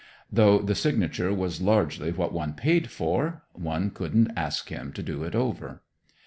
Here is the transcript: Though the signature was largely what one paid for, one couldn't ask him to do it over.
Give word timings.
Though 0.31 0.57
the 0.57 0.73
signature 0.73 1.31
was 1.31 1.61
largely 1.61 2.11
what 2.11 2.33
one 2.33 2.53
paid 2.55 2.89
for, 2.89 3.43
one 3.53 3.91
couldn't 3.91 4.31
ask 4.35 4.69
him 4.69 4.91
to 4.93 5.03
do 5.03 5.21
it 5.23 5.35
over. 5.35 5.83